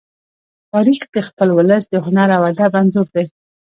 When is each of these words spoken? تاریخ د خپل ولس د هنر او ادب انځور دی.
تاریخ 0.71 1.01
د 1.15 1.17
خپل 1.27 1.49
ولس 1.57 1.83
د 1.89 1.95
هنر 2.05 2.29
او 2.37 2.43
ادب 2.51 2.71
انځور 2.79 3.07
دی. 3.15 3.25